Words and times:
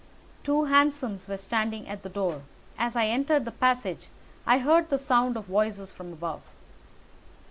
Two 0.41 0.63
hansoms 0.63 1.27
were 1.27 1.37
standing 1.37 1.87
at 1.87 2.01
the 2.01 2.09
door, 2.09 2.33
and 2.41 2.43
as 2.79 2.95
I 2.95 3.05
entered 3.05 3.45
the 3.45 3.51
passage 3.51 4.07
I 4.47 4.57
heard 4.57 4.89
the 4.89 4.97
sound 4.97 5.37
of 5.37 5.45
voices 5.45 5.91
from 5.91 6.11
above. 6.11 6.41